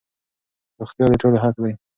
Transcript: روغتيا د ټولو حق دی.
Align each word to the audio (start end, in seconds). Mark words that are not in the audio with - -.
روغتيا 0.79 1.05
د 1.09 1.13
ټولو 1.21 1.37
حق 1.43 1.55
دی. 1.63 1.73